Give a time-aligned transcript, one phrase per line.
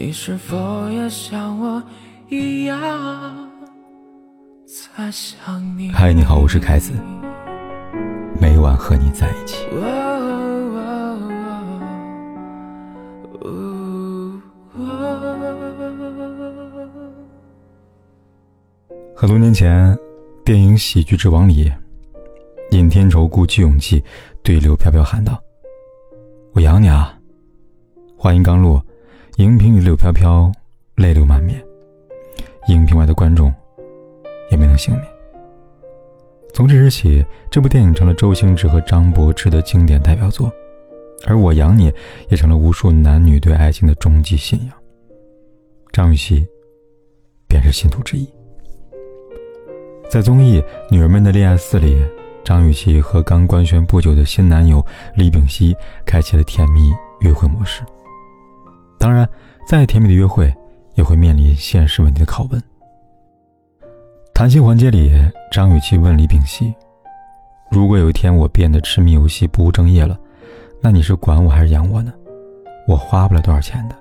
[0.00, 1.82] 你是否也像我
[2.28, 2.78] 一样？
[5.92, 6.92] 嗨，你好，我是凯子，
[8.40, 9.66] 每晚和你在一起。
[19.16, 19.98] 很多年前，
[20.44, 21.72] 电影《喜剧之王》里，
[22.70, 24.00] 尹天仇鼓起勇气
[24.44, 25.42] 对刘飘飘喊道
[26.54, 27.18] ：“我养你啊！”
[28.16, 28.80] 话音刚落。
[29.38, 30.50] 荧屏里，柳飘飘
[30.96, 31.64] 泪流满面，
[32.66, 33.54] 荧屏外的观众
[34.50, 35.06] 也没能幸免。
[36.52, 40.50] 从这时起，这部电影成了周星驰和张柏芝的经典代表作，
[41.24, 41.84] 而我养你
[42.28, 44.74] 也成了无数男女对爱情的终极信仰。
[45.92, 46.44] 张雨绮
[47.46, 48.28] 便是信徒之一。
[50.10, 50.60] 在综艺
[50.90, 52.04] 《女儿们的恋爱四》里，
[52.42, 54.84] 张雨绮和刚官宣不久的新男友
[55.14, 57.84] 李炳熙开启了甜蜜约会模式。
[58.98, 59.28] 当然，
[59.66, 60.52] 再甜蜜的约会，
[60.94, 62.60] 也会面临现实问题的拷问。
[64.34, 65.12] 谈心环节里，
[65.50, 66.74] 张雨绮问李炳熙
[67.70, 70.18] ：“如果有一天我变得痴迷游戏、不务正业了，
[70.80, 72.12] 那你是管我还是养我呢？
[72.86, 73.96] 我花不了多少钱的。”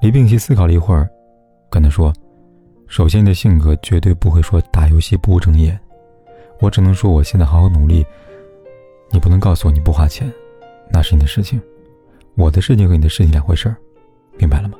[0.00, 1.08] 李炳熙思考了一会儿，
[1.70, 2.12] 跟他说
[2.88, 5.78] ：“首先，你的性格绝对不会说打游戏不务正业，
[6.60, 8.04] 我只能说我现在好好努力。
[9.10, 10.30] 你不能告诉我你不花钱，
[10.90, 11.60] 那是你的事情。”
[12.36, 13.76] 我的事情和你的事情两回事儿，
[14.36, 14.76] 明白了吗？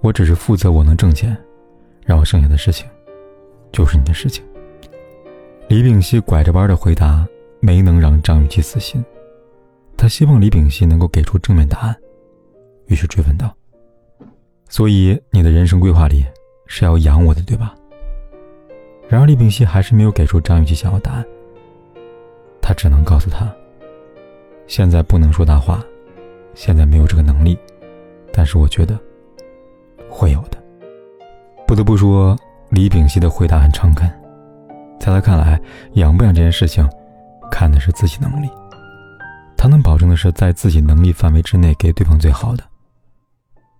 [0.00, 1.36] 我只是负责我能挣钱，
[2.04, 2.86] 然后剩下的事情，
[3.72, 4.44] 就是你的事情。
[5.66, 7.26] 李炳熙拐着弯的回答
[7.58, 9.04] 没能让张雨绮死心，
[9.96, 11.96] 他希望李炳熙能够给出正面答案，
[12.86, 13.52] 于是追问道
[14.68, 16.24] ：“所以你的人生规划里
[16.66, 17.74] 是要养我的，对吧？”
[19.08, 21.24] 然而李炳熙还是没有给出张雨绮想要答案，
[22.60, 23.52] 他只能告诉他
[24.68, 25.82] ：“现在不能说大话。”
[26.54, 27.58] 现在没有这个能力，
[28.32, 28.98] 但是我觉得
[30.08, 30.58] 会有的。
[31.66, 32.36] 不得不说，
[32.70, 34.08] 李炳熙的回答很诚恳。
[35.00, 35.60] 在他看来，
[35.94, 36.88] 养不养这件事情，
[37.50, 38.48] 看的是自己能力。
[39.56, 42.62] 他能保证的是，在自己能力范围之内给对方最好的，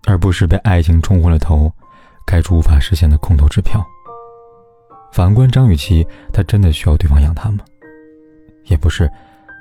[0.07, 1.73] 而不是被爱情冲昏了头，
[2.27, 3.85] 开出无法实现的空头支票。
[5.13, 7.65] 反观张雨绮，她真的需要对方养她吗？
[8.65, 9.11] 也不是，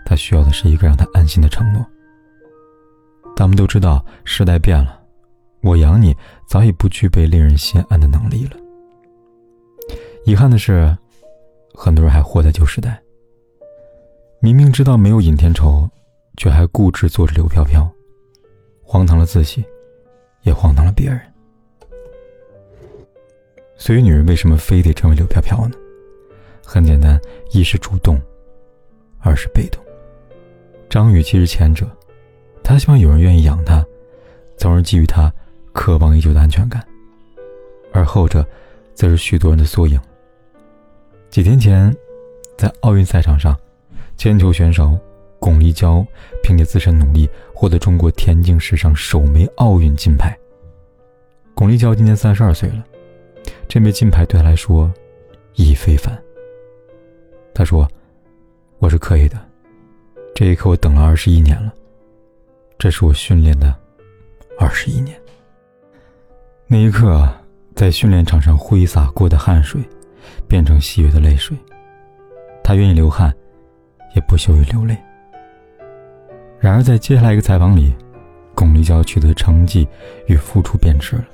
[0.06, 1.86] 她需要的是一个让她安心的承诺。
[3.36, 5.02] 咱们都知道，时代变了，
[5.62, 6.16] 我养你
[6.48, 8.52] 早已不具备令人心安的能力了。
[10.26, 10.96] 遗憾的是，
[11.74, 13.02] 很多人还活在旧时代。
[14.40, 15.90] 明明知道没有尹天仇，
[16.38, 17.90] 却还固执做着刘飘飘，
[18.82, 19.64] 荒唐了自己，
[20.44, 21.20] 也荒唐了别人。
[23.76, 25.76] 所以，女人为什么非得成为刘飘飘呢？
[26.64, 27.20] 很简单，
[27.52, 28.18] 一是主动，
[29.20, 29.84] 二是被动。
[30.88, 31.90] 张宇其实前者。
[32.63, 33.85] 他希望有人愿意养他，
[34.57, 35.31] 从而给予他
[35.74, 36.81] 渴望已久的安全感。
[37.91, 38.44] 而后者，
[38.96, 40.00] 则是许多人的缩影。
[41.29, 41.96] 几天前，
[42.57, 43.56] 在奥运赛场上，
[44.18, 44.97] 铅球选手
[45.40, 46.06] 巩立姣
[46.41, 50.35] 凭借自身努力，获得中国田径史上首枚奥运金牌。
[51.53, 52.84] 巩立姣今年三十二岁了，
[53.68, 54.91] 这枚金牌对他来说
[55.56, 56.18] 意义非凡。
[57.53, 57.88] 他说
[58.80, 59.38] ：“我是可以的，
[60.34, 61.72] 这一刻我等了二十一年了。”
[62.84, 63.74] 这是我训练的
[64.60, 65.18] 二十一年。
[66.68, 67.26] 那一刻，
[67.74, 69.82] 在训练场上挥洒过的汗水，
[70.50, 71.56] 变成喜悦的泪水。
[72.62, 73.34] 他愿意流汗，
[74.14, 74.98] 也不羞于流泪。
[76.60, 77.96] 然而，在接下来一个采访里，
[78.54, 79.88] 巩立姣取得成绩
[80.28, 81.26] 与付出变质了。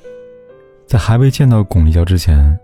[0.86, 2.56] 在还未见到巩立姣之前，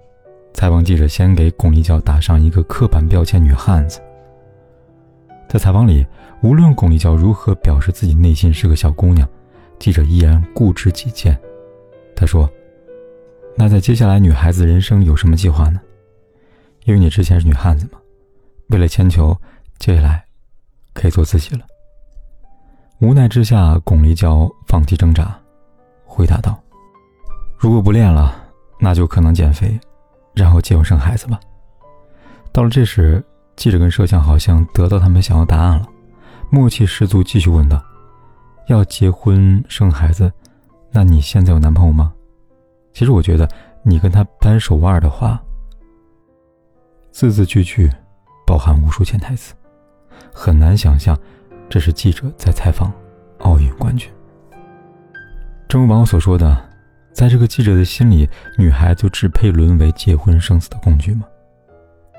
[0.53, 3.99] 采访记者先给巩立姣打上一个刻板标签“女汉子”。
[5.55, 6.05] 在采访里，
[6.41, 9.25] 无论巩立姣如何表示自己内心是个小姑娘，
[9.79, 11.39] 记者依然固执己见。
[12.13, 12.49] 他说
[13.55, 15.79] ：“那在接下来女孩子人生有什么计划呢？
[16.83, 17.97] 因为你之前是女汉子嘛，
[18.67, 19.33] 为了铅球，
[19.79, 20.25] 接下来
[20.93, 21.65] 可以做自己了。”
[22.99, 25.39] 无奈之下，巩立姣放弃挣扎，
[26.03, 26.61] 回答道
[27.57, 28.35] ：“如果不练了，
[28.77, 29.79] 那就可能减肥，
[30.33, 31.39] 然后结婚生孩子吧。”
[32.51, 33.23] 到了这时。
[33.55, 35.87] 记者跟摄像好像得到他们想要答案了，
[36.49, 37.81] 默契十足，继续问道
[38.67, 40.31] ：“要结婚生孩子，
[40.91, 42.13] 那你现在有男朋友吗？”
[42.93, 43.49] 其实我觉得
[43.83, 45.41] 你跟他扳手腕的话，
[47.11, 47.89] 字字句句
[48.45, 49.53] 包含无数潜台词，
[50.33, 51.17] 很难想象
[51.69, 52.91] 这是记者在采访
[53.39, 54.09] 奥运冠军。
[55.67, 56.57] 正如网友所说的，
[57.13, 61.25] 在这个记者的心里，女孩就只配沦为结婚生子的工具吗？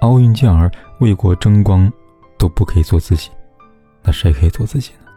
[0.01, 0.71] 奥运健儿
[1.01, 1.91] 为国争光，
[2.39, 3.31] 都不可以做自己，
[4.03, 5.11] 那谁可以做自己呢？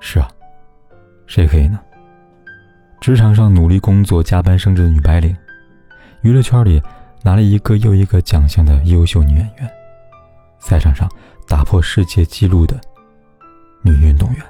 [0.00, 0.28] 是啊，
[1.26, 1.80] 谁可以呢？
[3.00, 5.34] 职场上努力工作、加班升职的女白领，
[6.20, 6.82] 娱乐圈里
[7.22, 9.70] 拿了一个又一个奖项的优秀女演员，
[10.58, 11.10] 赛场上
[11.48, 12.78] 打破世界纪录的
[13.82, 14.44] 女运动员。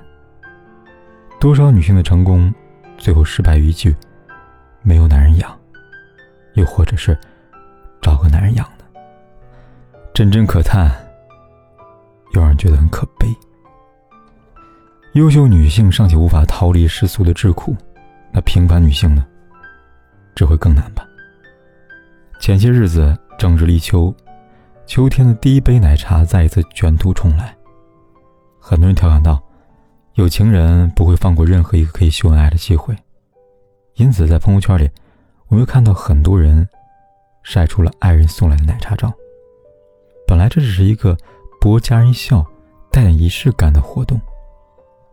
[1.39, 2.53] 多少女性的成功，
[2.99, 3.95] 最后失败于一句
[4.83, 5.59] “没有男人养”，
[6.55, 7.17] 又或者是
[8.03, 8.69] 找个男人养，
[10.21, 10.95] 真真可叹，
[12.35, 13.27] 又让人觉得很可悲。
[15.15, 17.75] 优秀女性尚且无法逃离世俗的桎梏，
[18.31, 19.25] 那平凡女性呢？
[20.35, 21.09] 只会更难吧。
[22.39, 24.15] 前些日子正值立秋，
[24.85, 27.57] 秋天的第一杯奶茶再一次卷土重来，
[28.61, 29.43] 很多人调侃道。
[30.17, 32.95] 有情人不会放过任何一个可以秀恩爱的机会，
[33.95, 34.91] 因此在朋友圈里，
[35.49, 36.69] 我又看到很多人
[37.43, 39.11] 晒出了爱人送来的奶茶照。
[40.31, 41.19] 本来这只是一个
[41.61, 42.47] 博家人笑、
[42.89, 44.17] 带点仪式感的活动，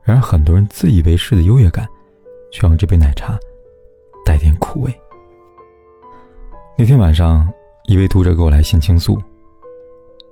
[0.04, 1.90] 然而很多人自以为是的优越感，
[2.52, 3.36] 却让这杯奶茶
[4.24, 5.02] 带点苦味。
[6.78, 7.52] 那天晚上，
[7.88, 9.20] 一位读者给我来信倾诉，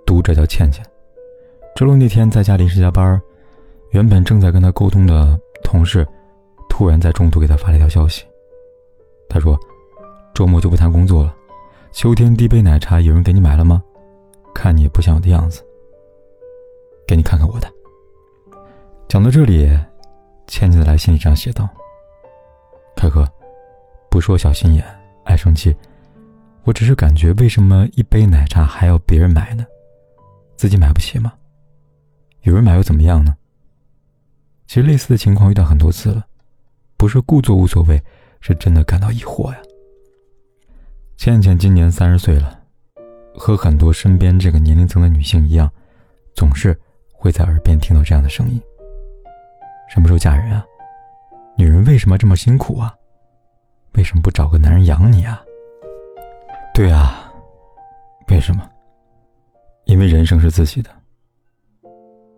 [0.06, 0.86] 读者叫倩倩，
[1.76, 3.20] 周六那天在家临时加班。
[3.90, 6.08] 原本正在跟他沟通的同事，
[6.70, 8.24] 突然在中途给他发了一条消息。
[9.28, 9.60] 他说
[10.36, 11.36] ：“周末就不谈工作了，
[11.92, 13.82] 秋天第一杯奶茶有人给你买了吗？
[14.56, 15.62] 看你不像有的样子，
[17.06, 17.72] 给你看看我的。”
[19.08, 19.68] 讲到这里，
[20.48, 21.70] 倩倩的来信里这样写道
[22.96, 23.28] ：“凯哥，
[24.10, 24.84] 不说小心眼、
[25.26, 25.76] 爱生气，
[26.64, 29.66] 我只是感觉为什么一杯奶茶还要别人买呢？
[30.56, 31.34] 自己买不起吗？
[32.42, 33.36] 有人买又怎么样呢？”
[34.66, 36.26] 其实类似的情况遇到很多次了，
[36.98, 38.02] 不是故作无所谓，
[38.40, 39.60] 是真的感到疑惑呀。
[41.18, 42.65] 倩倩今年三十岁了，
[43.38, 45.72] 和很多身边这个年龄层的女性一样，
[46.34, 46.78] 总是
[47.12, 48.62] 会在耳边听到这样的声音：
[49.90, 50.66] 什么时候嫁人啊？
[51.58, 52.94] 女人为什么这么辛苦啊？
[53.94, 55.42] 为什么不找个男人养你啊？
[56.74, 57.32] 对啊，
[58.30, 58.70] 为什么？
[59.86, 60.90] 因为人生是自己的，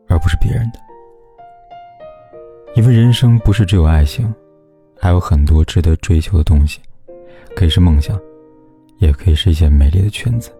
[0.07, 0.79] 而不是别人的。
[2.75, 4.31] 因为人生不是只有爱情，
[4.99, 6.79] 还有很多值得追求的东西，
[7.55, 8.19] 可以是梦想，
[8.99, 10.51] 也可以是一件美丽的裙子。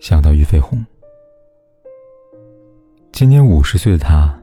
[0.00, 0.82] 想到俞飞鸿，
[3.12, 4.34] 今年五十岁的他，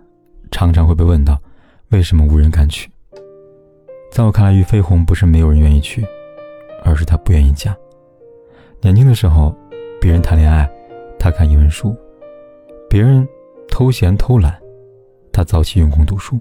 [0.51, 1.41] 常常会被问到，
[1.89, 2.87] 为什么无人敢娶？
[4.11, 6.05] 在我看来，俞飞鸿不是没有人愿意娶，
[6.83, 7.75] 而是他不愿意嫁。
[8.81, 9.51] 年轻的时候，
[9.99, 10.69] 别人谈恋爱，
[11.17, 11.91] 他看英文书；
[12.87, 13.27] 别人
[13.67, 14.55] 偷闲偷懒。
[15.33, 16.39] 他早起用功读书，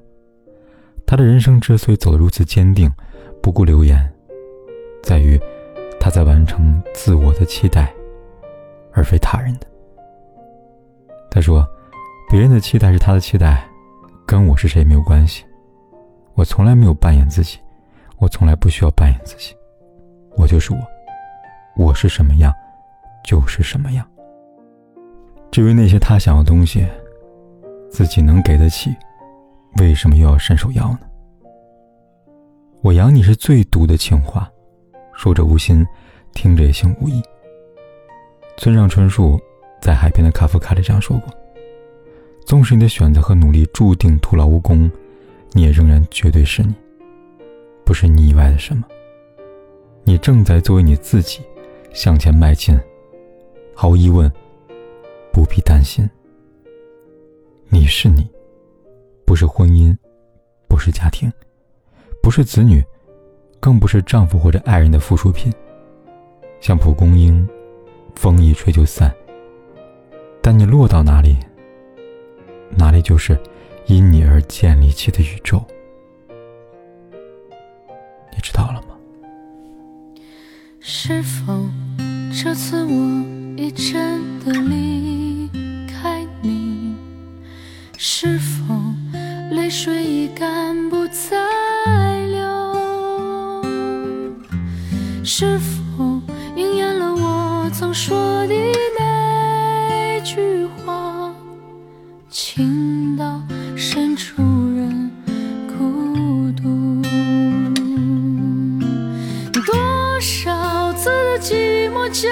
[1.07, 2.93] 他的人生之所以走得如此坚定，
[3.41, 4.13] 不顾流言，
[5.03, 5.41] 在于
[5.99, 7.93] 他在完成自我的期待，
[8.97, 9.67] 而非他人的。
[11.31, 11.65] 他说
[12.29, 13.65] ：“别人的期待是他的期待，
[14.27, 15.45] 跟我是谁没有关系。
[16.35, 17.59] 我从来没有扮演自己，
[18.19, 19.55] 我从来不需要扮演自己，
[20.37, 20.79] 我就是我，
[21.77, 22.53] 我是什么样，
[23.25, 24.05] 就是什么样。
[25.53, 26.85] 至于那些他想要的东西。”
[27.89, 28.95] 自己能给得起，
[29.79, 31.01] 为什么又要伸手要呢？
[32.83, 34.51] 我养你是最毒的情话，
[35.15, 35.87] 说者无心，
[36.35, 37.23] 听者也心无意。
[38.67, 39.41] 村上春树
[39.81, 41.33] 在《海边的卡夫卡》里这样说过
[42.45, 44.91] ：“纵使你的选择和努力注定徒劳无功，
[45.53, 46.75] 你也仍然绝对是你，
[47.85, 48.83] 不是你以外的什么。
[50.03, 51.43] 你正在作为你自己
[51.93, 52.77] 向前迈进，
[53.73, 54.29] 毫无疑问，
[55.33, 56.05] 不必担心。”
[57.71, 58.29] 你是你，
[59.25, 59.97] 不是婚姻，
[60.67, 61.33] 不是家庭，
[62.21, 62.83] 不是子女，
[63.61, 65.55] 更不是丈夫或者爱人的附属品。
[66.61, 67.49] 像蒲公英，
[68.17, 69.15] 风一吹就散。
[70.43, 71.37] 但你落到哪里，
[72.77, 73.39] 哪里就是
[73.87, 75.65] 因你而建立起的宇宙。
[78.33, 78.97] 你知道了吗？
[80.81, 81.65] 是否
[82.31, 83.25] 这次我
[83.57, 85.16] 已真的离
[97.97, 98.55] 说的
[98.99, 101.33] 那句话？
[102.29, 103.41] 情到
[103.75, 104.35] 深处
[104.77, 105.11] 人
[105.67, 107.01] 孤独。
[109.65, 112.31] 多少次的寂寞挣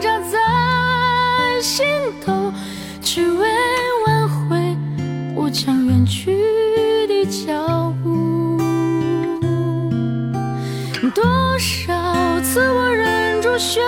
[0.00, 1.86] 扎在心
[2.20, 2.52] 头，
[3.00, 3.48] 只为
[4.04, 4.76] 挽回
[5.36, 5.48] 我。
[5.48, 6.42] 将远去
[7.06, 8.58] 的脚步，
[11.14, 11.24] 多
[11.60, 13.80] 少次我忍住胸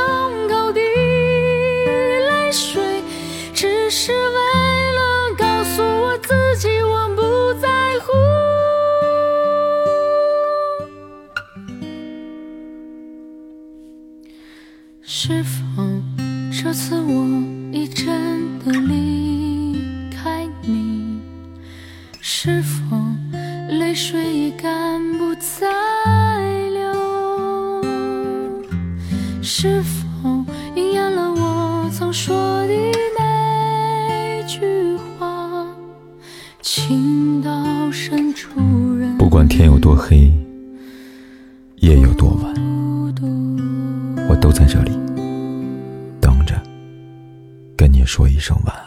[15.09, 15.61] 是否
[16.51, 17.25] 这次我
[17.71, 19.79] 已真的离
[20.11, 21.21] 开你？
[22.21, 22.97] 是否
[23.79, 25.69] 泪水已干不再
[26.71, 27.85] 流？
[29.41, 30.45] 是否
[30.75, 32.37] 应验了我曾说
[32.67, 32.75] 的
[33.17, 35.69] 那句话？
[36.61, 38.51] 情到深处
[38.97, 40.33] 人不管天有多黑，
[48.17, 48.86] 说一声晚。